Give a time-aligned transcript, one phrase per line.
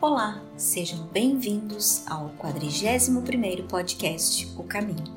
[0.00, 5.12] Olá, sejam bem-vindos ao 41º podcast O Caminho.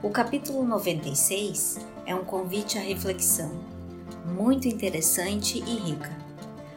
[0.00, 3.50] O capítulo 96 é um convite à reflexão,
[4.32, 6.16] muito interessante e rica.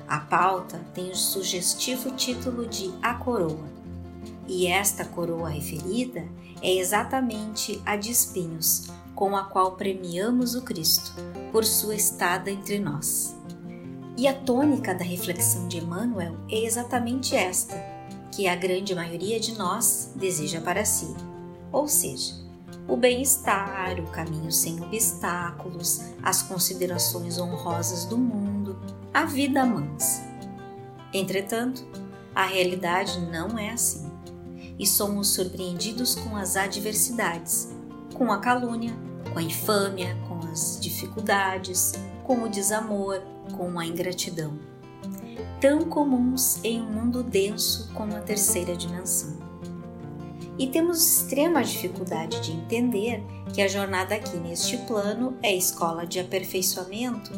[0.07, 3.69] A pauta tem o sugestivo título de A Coroa,
[4.47, 6.27] e esta coroa referida
[6.63, 11.13] é exatamente a de espinhos com a qual premiamos o Cristo
[11.51, 13.35] por sua estada entre nós.
[14.15, 17.75] E a tônica da reflexão de Emmanuel é exatamente esta,
[18.31, 21.15] que a grande maioria de nós deseja para si,
[21.71, 22.35] ou seja,
[22.87, 28.79] o bem-estar, o caminho sem obstáculos, as considerações honrosas do mundo,
[29.11, 30.21] a vida mansa.
[31.11, 31.83] Entretanto,
[32.35, 34.11] a realidade não é assim,
[34.77, 37.69] e somos surpreendidos com as adversidades,
[38.13, 38.93] com a calúnia,
[39.31, 43.21] com a infâmia, com as dificuldades, com o desamor,
[43.57, 44.53] com a ingratidão,
[45.59, 49.41] tão comuns em um mundo denso como a terceira dimensão.
[50.57, 56.19] E temos extrema dificuldade de entender que a jornada aqui neste plano é escola de
[56.19, 57.31] aperfeiçoamento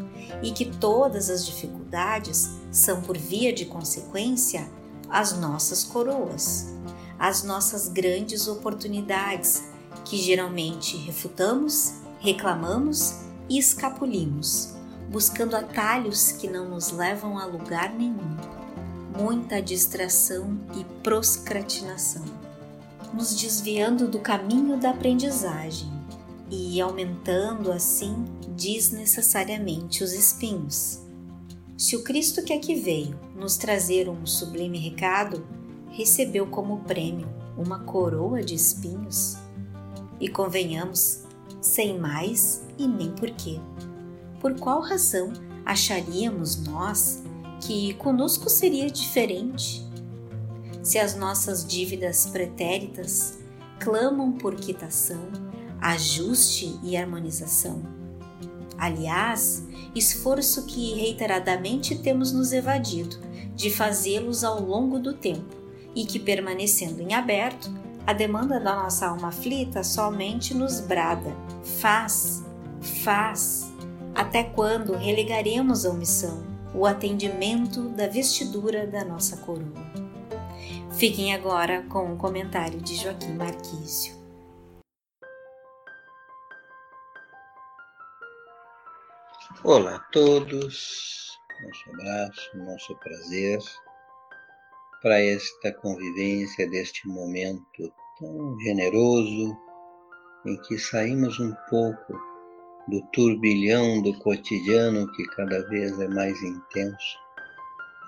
[0.43, 4.69] e que todas as dificuldades são, por via de consequência,
[5.09, 6.75] as nossas coroas,
[7.17, 9.63] as nossas grandes oportunidades
[10.03, 14.73] que geralmente refutamos, reclamamos e escapulimos
[15.11, 18.35] buscando atalhos que não nos levam a lugar nenhum,
[19.15, 22.25] muita distração e proscratinação,
[23.13, 25.87] nos desviando do caminho da aprendizagem
[26.49, 31.01] e aumentando assim desnecessariamente os espinhos.
[31.77, 35.45] Se o Cristo que aqui veio nos trazer um sublime recado,
[35.91, 39.37] recebeu como prêmio uma coroa de espinhos,
[40.19, 41.24] e convenhamos,
[41.65, 43.59] sem mais e nem porquê
[44.45, 45.33] por qual razão
[45.65, 47.23] acharíamos nós
[47.61, 49.83] que conosco seria diferente?
[50.83, 53.39] Se as nossas dívidas pretéritas
[53.79, 55.19] clamam por quitação,
[55.81, 57.81] ajuste e harmonização.
[58.77, 59.63] Aliás,
[59.95, 63.17] esforço que reiteradamente temos nos evadido
[63.55, 65.55] de fazê-los ao longo do tempo
[65.95, 67.73] e que, permanecendo em aberto,
[68.07, 71.35] a demanda da nossa alma aflita somente nos brada:
[71.79, 72.45] faz,
[73.03, 73.71] faz,
[74.13, 76.43] até quando relegaremos a omissão,
[76.73, 80.05] o atendimento da vestidura da nossa coroa?
[80.93, 84.15] Fiquem agora com o comentário de Joaquim Marquício.
[89.63, 93.59] Olá a todos, nosso abraço, nosso prazer
[95.05, 99.55] para esta convivência deste momento tão generoso
[100.47, 102.19] em que saímos um pouco
[102.87, 107.19] do turbilhão do cotidiano que cada vez é mais intenso,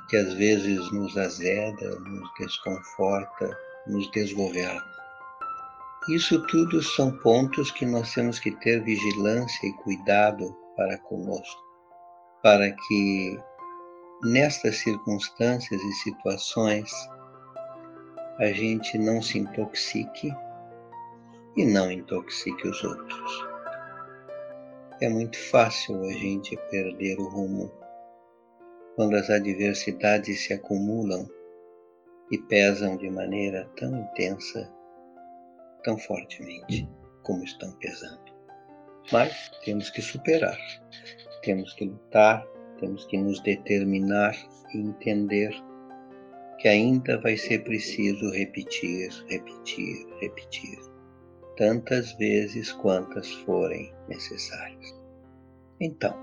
[0.09, 4.83] que às vezes nos azeda, nos desconforta, nos desgoverna.
[6.09, 11.61] Isso tudo são pontos que nós temos que ter vigilância e cuidado para conosco,
[12.41, 13.39] para que
[14.23, 16.91] nestas circunstâncias e situações
[18.39, 20.31] a gente não se intoxique
[21.55, 23.47] e não intoxique os outros.
[25.01, 27.71] É muito fácil a gente perder o rumo
[28.95, 31.27] quando as adversidades se acumulam
[32.31, 34.71] e pesam de maneira tão intensa,
[35.83, 36.89] tão fortemente
[37.23, 38.35] como estão pesando.
[39.11, 40.57] Mas temos que superar,
[41.43, 42.45] temos que lutar,
[42.79, 44.35] temos que nos determinar
[44.73, 45.51] e entender
[46.59, 50.79] que ainda vai ser preciso repetir, repetir, repetir
[51.57, 54.95] tantas vezes quantas forem necessárias.
[55.79, 56.15] Então,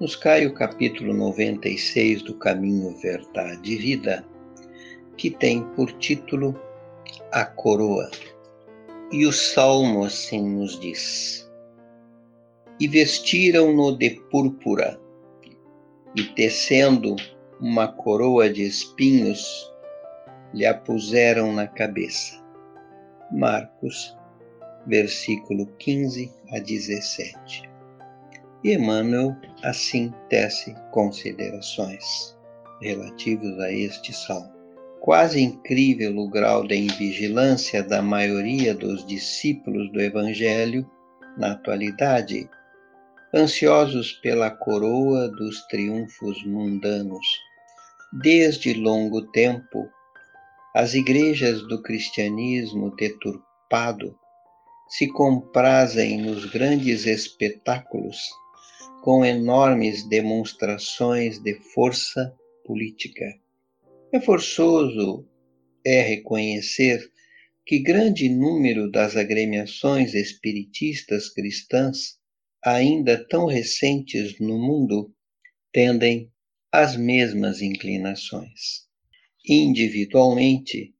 [0.00, 4.24] nos cai o capítulo 96 do Caminho, Verdade e Vida,
[5.16, 6.58] que tem por título
[7.30, 8.10] A Coroa.
[9.12, 11.48] E o Salmo assim nos diz:
[12.80, 14.98] E vestiram-no de púrpura,
[16.16, 17.16] e tecendo
[17.60, 19.70] uma coroa de espinhos,
[20.52, 22.42] lhe a puseram na cabeça.
[23.30, 24.16] Marcos
[24.86, 27.70] versículo 15 a 17.
[28.64, 32.36] E Emmanuel assim tece considerações
[32.80, 34.52] relativas a este salmo.
[35.00, 40.88] Quase incrível o grau de invigilância da maioria dos discípulos do Evangelho
[41.36, 42.48] na atualidade,
[43.34, 47.26] ansiosos pela coroa dos triunfos mundanos.
[48.22, 49.88] Desde longo tempo,
[50.74, 54.18] as igrejas do cristianismo deturpado
[54.88, 58.18] se comprazem nos grandes espetáculos
[59.02, 62.34] com enormes demonstrações de força
[62.64, 63.24] política,
[64.12, 65.26] É forçoso
[65.84, 67.10] é reconhecer
[67.66, 72.18] que grande número das agremiações espiritistas cristãs,
[72.64, 75.12] ainda tão recentes no mundo,
[75.72, 76.30] tendem
[76.70, 78.86] às mesmas inclinações.
[79.44, 80.94] Individualmente,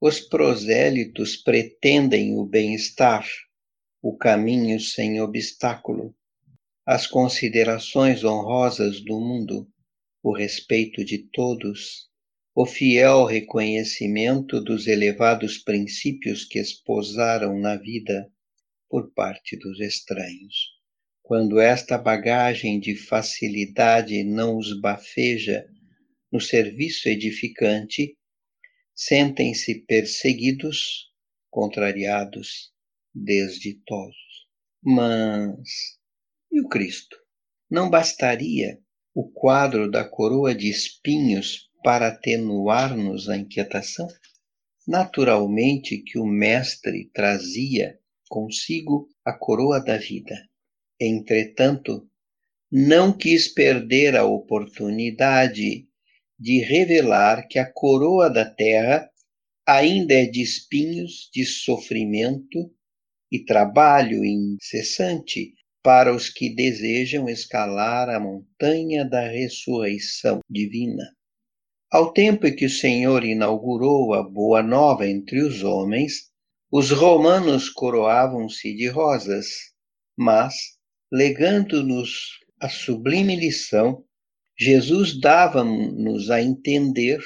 [0.00, 3.24] os prosélitos pretendem o bem-estar,
[4.02, 6.12] o caminho sem obstáculo,
[6.84, 9.70] as considerações honrosas do mundo,
[10.22, 12.08] o respeito de todos,
[12.52, 18.28] o fiel reconhecimento dos elevados princípios que esposaram na vida
[18.88, 20.79] por parte dos estranhos.
[21.30, 25.64] Quando esta bagagem de facilidade não os bafeja
[26.32, 28.18] no serviço edificante,
[28.92, 31.08] sentem-se perseguidos,
[31.48, 32.72] contrariados,
[33.14, 34.48] desditosos.
[34.82, 36.00] Mas
[36.50, 37.16] e o Cristo?
[37.70, 38.80] Não bastaria
[39.14, 44.08] o quadro da coroa de espinhos para atenuar-nos a inquietação?
[44.84, 50.49] Naturalmente que o Mestre trazia consigo a coroa da vida.
[51.00, 52.06] Entretanto,
[52.70, 55.88] não quis perder a oportunidade
[56.38, 59.10] de revelar que a coroa da terra
[59.66, 62.70] ainda é de espinhos, de sofrimento
[63.30, 71.04] e trabalho incessante para os que desejam escalar a montanha da ressurreição divina.
[71.90, 76.30] Ao tempo em que o Senhor inaugurou a Boa Nova entre os homens,
[76.70, 79.46] os romanos coroavam-se de rosas,
[80.16, 80.54] mas,
[81.10, 84.04] legando-nos a sublime lição,
[84.58, 87.20] Jesus dava-nos a entender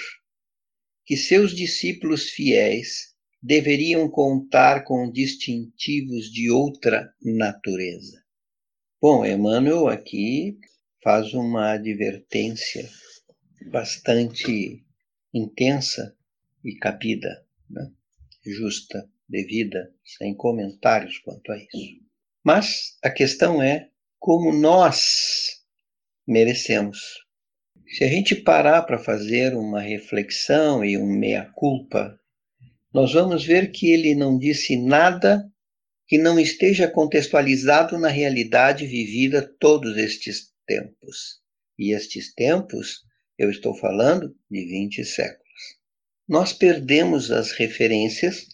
[1.05, 8.23] que seus discípulos fiéis deveriam contar com distintivos de outra natureza.
[9.01, 10.59] Bom, Emmanuel aqui
[11.03, 12.89] faz uma advertência
[13.71, 14.83] bastante
[15.35, 16.17] intensa
[16.65, 17.91] e cabida, né?
[18.47, 22.04] justa, devida, sem comentários quanto a isso.
[22.45, 23.89] Mas a questão é
[24.21, 25.63] como nós
[26.27, 26.99] merecemos.
[27.89, 32.19] Se a gente parar para fazer uma reflexão e um meia-culpa,
[32.93, 35.51] nós vamos ver que ele não disse nada
[36.07, 41.41] que não esteja contextualizado na realidade vivida todos estes tempos.
[41.79, 43.03] E estes tempos
[43.39, 45.45] eu estou falando de 20 séculos.
[46.29, 48.47] Nós perdemos as referências,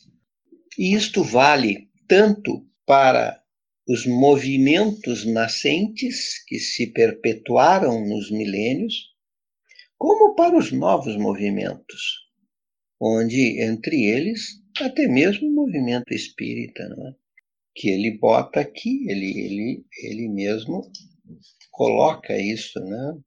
[0.79, 3.40] e isto vale tanto para
[3.91, 8.95] os movimentos nascentes que se perpetuaram nos milênios,
[9.99, 12.01] como para os novos movimentos,
[13.01, 17.15] onde entre eles até mesmo o movimento espírita, é?
[17.75, 20.89] que ele bota aqui, ele, ele, ele mesmo
[21.73, 23.19] coloca isso, né?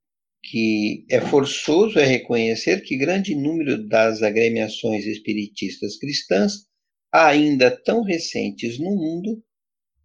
[0.43, 6.65] que é forçoso é reconhecer que grande número das agremiações espiritistas cristãs,
[7.11, 9.43] ainda tão recentes no mundo,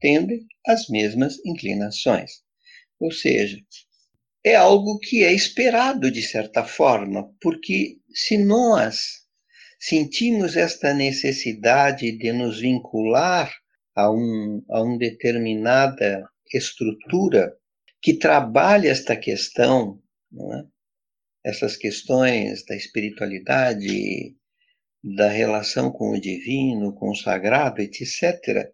[0.00, 2.42] tendem as mesmas inclinações.
[3.00, 3.58] Ou seja,
[4.44, 9.26] é algo que é esperado de certa forma, porque se nós
[9.78, 13.52] sentimos esta necessidade de nos vincular
[13.94, 17.54] a, um, a uma determinada estrutura
[18.00, 20.00] que trabalha esta questão
[20.32, 20.64] é?
[21.44, 24.36] essas questões da espiritualidade,
[25.02, 28.70] da relação com o divino, com o sagrado, etc.,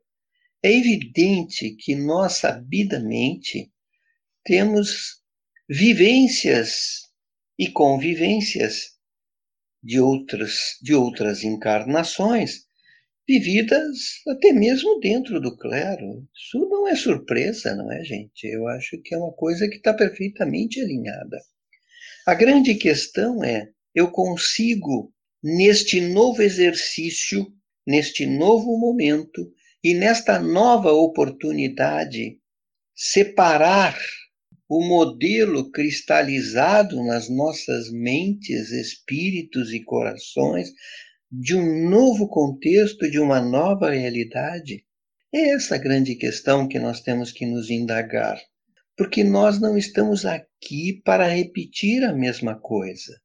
[0.65, 3.71] é evidente que nós, sabidamente,
[4.43, 5.23] temos
[5.69, 7.03] vivências
[7.59, 8.95] e convivências
[9.83, 12.63] de outras, de outras encarnações,
[13.29, 16.27] vividas até mesmo dentro do clero.
[16.35, 18.47] Isso não é surpresa, não é, gente?
[18.47, 21.43] Eu acho que é uma coisa que está perfeitamente alinhada.
[22.27, 27.53] A grande questão é: eu consigo, neste novo exercício,
[27.87, 29.53] neste novo momento
[29.85, 32.39] e nesta nova oportunidade,
[32.97, 33.95] separar
[34.67, 40.71] o modelo cristalizado nas nossas mentes, espíritos e corações
[41.31, 44.87] de um novo contexto, de uma nova realidade?
[45.31, 48.41] É essa a grande questão que nós temos que nos indagar,
[48.97, 53.21] porque nós não estamos aqui para repetir a mesma coisa.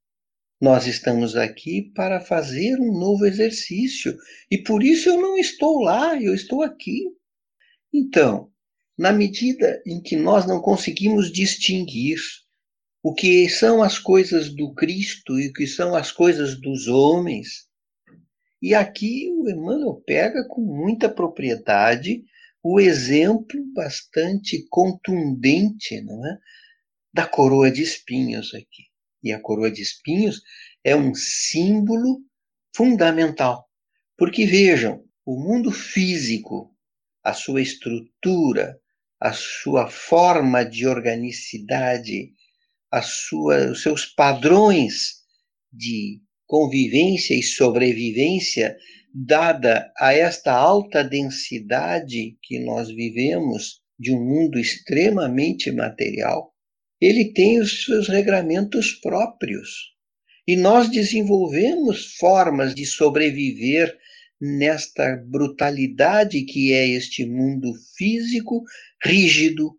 [0.60, 4.18] Nós estamos aqui para fazer um novo exercício
[4.52, 7.06] e por isso eu não estou lá, eu estou aqui.
[7.94, 8.52] Então,
[8.98, 12.20] na medida em que nós não conseguimos distinguir
[13.02, 17.70] o que são as coisas do Cristo e o que são as coisas dos homens,
[18.62, 22.26] e aqui o Emmanuel pega com muita propriedade
[22.62, 26.38] o exemplo bastante contundente não é?
[27.14, 28.89] da coroa de espinhos aqui.
[29.24, 30.42] E a coroa de espinhos
[30.84, 32.22] é um símbolo
[32.76, 33.68] fundamental.
[34.18, 36.76] Porque vejam, o mundo físico,
[37.24, 38.80] a sua estrutura,
[39.20, 42.34] a sua forma de organicidade,
[42.92, 45.20] a sua, os seus padrões
[45.72, 48.76] de convivência e sobrevivência,
[49.14, 56.54] dada a esta alta densidade que nós vivemos de um mundo extremamente material,
[57.00, 59.96] ele tem os seus regramentos próprios.
[60.48, 63.98] E nós desenvolvemos formas de sobreviver
[64.42, 68.64] nesta brutalidade que é este mundo físico
[69.04, 69.78] rígido,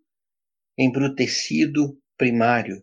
[0.79, 2.83] embrutecido, primário.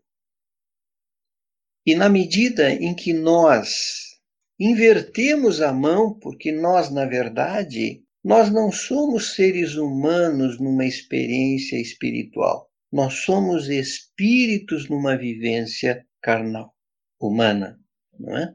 [1.86, 4.18] E na medida em que nós
[4.60, 12.67] invertemos a mão, porque nós, na verdade, nós não somos seres humanos numa experiência espiritual.
[12.92, 16.74] Nós somos espíritos numa vivência carnal,
[17.20, 17.80] humana,
[18.20, 18.54] não é?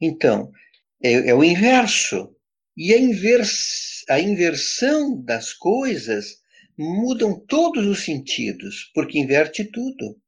[0.00, 0.50] Então,
[1.02, 2.34] é, é o inverso.
[2.76, 6.38] E a, a inversão das coisas
[6.76, 10.20] mudam todos os sentidos, porque inverte tudo.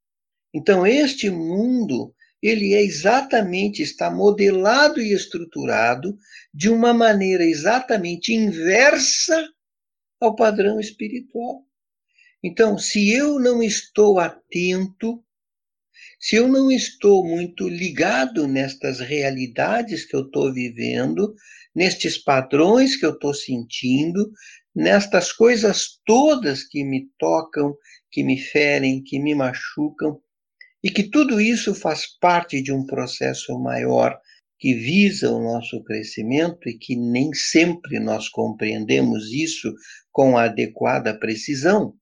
[0.54, 6.16] Então, este mundo ele é exatamente, está modelado e estruturado
[6.54, 9.48] de uma maneira exatamente inversa
[10.20, 11.65] ao padrão espiritual.
[12.48, 15.20] Então, se eu não estou atento,
[16.20, 21.34] se eu não estou muito ligado nestas realidades que eu estou vivendo,
[21.74, 24.30] nestes padrões que eu estou sentindo,
[24.72, 27.76] nestas coisas todas que me tocam,
[28.12, 30.20] que me ferem, que me machucam,
[30.84, 34.16] e que tudo isso faz parte de um processo maior
[34.56, 39.74] que visa o nosso crescimento e que nem sempre nós compreendemos isso
[40.12, 41.92] com adequada precisão,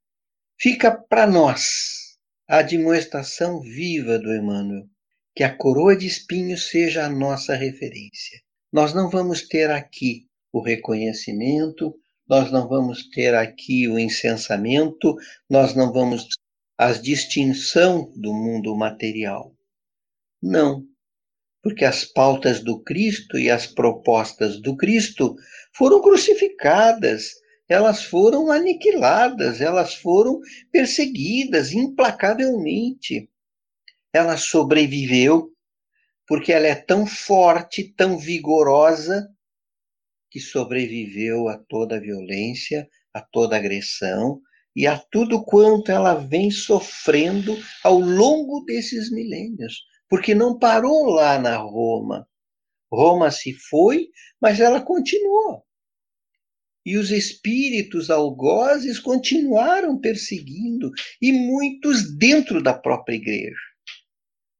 [0.61, 2.17] fica para nós
[2.49, 4.87] a demonstração viva do Emmanuel,
[5.35, 8.41] que a coroa de espinhos seja a nossa referência.
[8.73, 11.95] Nós não vamos ter aqui o reconhecimento,
[12.29, 15.17] nós não vamos ter aqui o incensamento,
[15.49, 16.29] nós não vamos
[16.77, 19.55] a distinção do mundo material.
[20.43, 20.85] Não,
[21.63, 25.35] porque as pautas do Cristo e as propostas do Cristo
[25.73, 27.31] foram crucificadas,
[27.69, 30.41] elas foram aniquiladas, elas foram
[30.71, 33.31] perseguidas implacavelmente.
[34.13, 35.51] Ela sobreviveu
[36.27, 39.29] porque ela é tão forte, tão vigorosa,
[40.31, 44.41] que sobreviveu a toda a violência, a toda a agressão,
[44.75, 51.39] e a tudo quanto ela vem sofrendo ao longo desses milênios, porque não parou lá
[51.39, 52.29] na Roma.
[52.93, 54.09] Roma se foi,
[54.41, 55.64] mas ela continuou.
[56.85, 63.57] E os espíritos algozes continuaram perseguindo, e muitos dentro da própria igreja.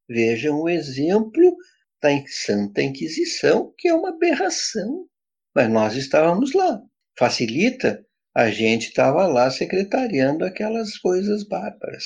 [0.09, 1.57] Vejam o exemplo
[2.03, 5.07] da Santa Inquisição, que é uma aberração.
[5.55, 6.83] Mas nós estávamos lá.
[7.19, 8.05] Facilita
[8.35, 12.05] a gente estava lá secretariando aquelas coisas bárbaras.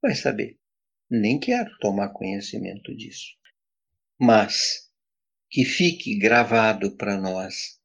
[0.00, 0.58] Vai saber,
[1.10, 3.36] nem quero tomar conhecimento disso.
[4.18, 4.90] Mas
[5.50, 7.78] que fique gravado para nós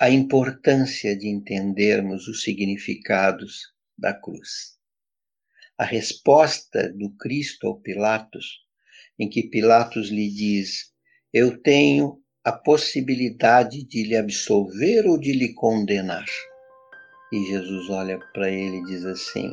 [0.00, 4.78] a importância de entendermos os significados da cruz.
[5.76, 8.60] A resposta do Cristo ao Pilatos,
[9.18, 10.92] em que Pilatos lhe diz:
[11.34, 16.26] Eu tenho a possibilidade de lhe absolver ou de lhe condenar.
[17.32, 19.52] E Jesus olha para ele e diz assim: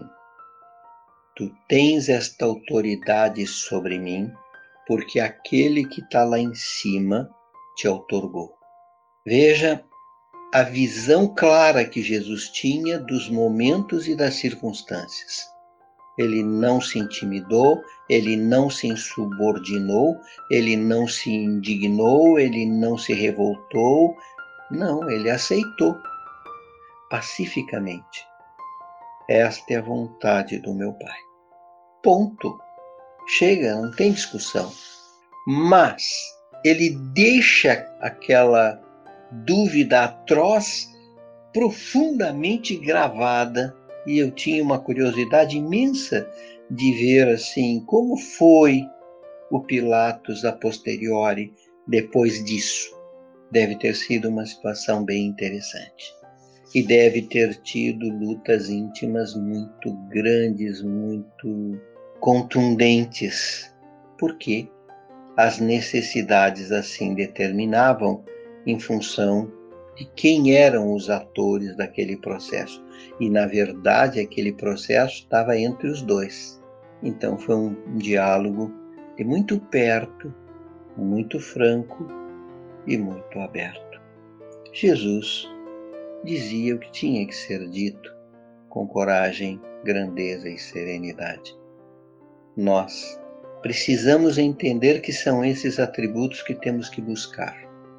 [1.35, 4.31] Tu tens esta autoridade sobre mim,
[4.85, 7.27] porque aquele que está lá em cima
[7.75, 8.53] te outorgou.
[9.25, 9.83] Veja
[10.55, 15.49] a visão clara que Jesus tinha dos momentos e das circunstâncias.
[16.17, 20.15] Ele não se intimidou, ele não se insubordinou,
[20.49, 24.15] ele não se indignou, ele não se revoltou.
[24.71, 25.93] Não, ele aceitou
[27.09, 28.25] pacificamente.
[29.29, 31.19] Esta é a vontade do meu Pai.
[32.01, 32.57] Ponto.
[33.27, 34.71] Chega, não tem discussão.
[35.45, 36.01] Mas
[36.63, 38.84] ele deixa aquela
[39.31, 40.89] dúvida atroz
[41.53, 46.29] profundamente gravada e eu tinha uma curiosidade imensa
[46.69, 48.81] de ver assim como foi
[49.51, 51.53] o Pilatos a posteriori
[51.87, 52.93] depois disso.
[53.51, 56.13] Deve ter sido uma situação bem interessante
[56.73, 61.79] e deve ter tido lutas íntimas muito grandes, muito
[62.19, 63.73] contundentes,
[64.17, 64.67] porque
[65.37, 68.23] as necessidades assim determinavam
[68.65, 69.51] em função
[69.95, 72.83] de quem eram os atores daquele processo.
[73.19, 76.61] E, na verdade, aquele processo estava entre os dois.
[77.01, 78.71] Então, foi um diálogo
[79.15, 80.33] de muito perto
[80.97, 82.07] muito franco
[82.87, 84.01] e muito aberto.
[84.71, 85.49] Jesus
[86.23, 88.13] dizia o que tinha que ser dito
[88.69, 91.55] com coragem, grandeza e serenidade.
[92.57, 93.19] Nós
[93.61, 97.55] precisamos entender que são esses atributos que temos que buscar,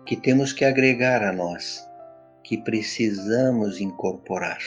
[0.06, 1.84] que temos que agregar a nós,
[2.44, 4.60] que precisamos incorporar.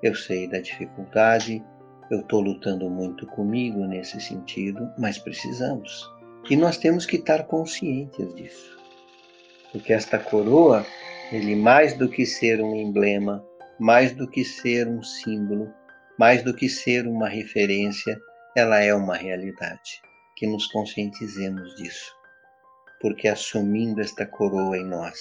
[0.00, 1.60] Eu sei da dificuldade,
[2.08, 6.08] eu estou lutando muito comigo nesse sentido, mas precisamos.
[6.48, 8.78] E nós temos que estar conscientes disso.
[9.72, 10.86] Porque esta coroa,
[11.32, 13.44] ele mais do que ser um emblema,
[13.80, 15.68] mais do que ser um símbolo,
[16.16, 18.16] mais do que ser uma referência,
[18.56, 20.00] ela é uma realidade.
[20.36, 22.15] Que nos conscientizemos disso.
[23.00, 25.18] Porque assumindo esta coroa em nós,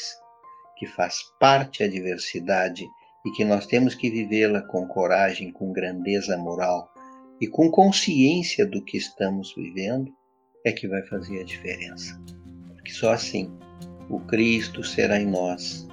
[0.77, 2.85] que faz parte da diversidade
[3.25, 6.89] e que nós temos que vivê-la com coragem, com grandeza moral
[7.41, 10.13] e com consciência do que estamos vivendo,
[10.65, 12.19] é que vai fazer a diferença.
[12.67, 13.51] Porque só assim
[14.09, 15.87] o Cristo será em nós,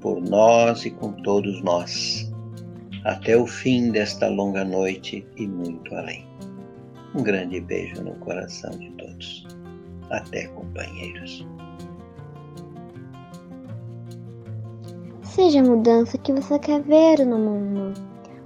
[0.00, 2.30] por nós e com todos nós,
[3.04, 6.26] até o fim desta longa noite e muito além.
[7.14, 9.46] Um grande beijo no coração de todos.
[10.12, 11.46] Até, companheiros.
[15.22, 17.94] Seja a mudança que você quer ver no mundo.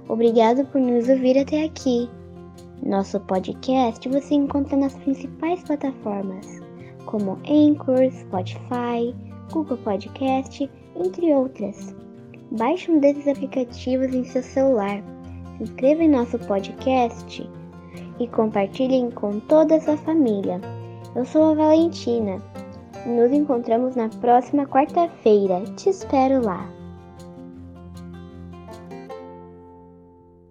[0.07, 2.09] Obrigado por nos ouvir até aqui.
[2.81, 6.61] Nosso podcast você encontra nas principais plataformas,
[7.05, 9.13] como Anchor, Spotify,
[9.51, 11.93] Google Podcast, entre outras.
[12.51, 15.03] Baixe um desses aplicativos em seu celular,
[15.57, 17.49] se inscreva em nosso podcast
[18.17, 20.61] e compartilhem com toda a sua família.
[21.15, 22.37] Eu sou a Valentina.
[23.05, 25.63] Nos encontramos na próxima quarta-feira.
[25.75, 26.76] Te espero lá.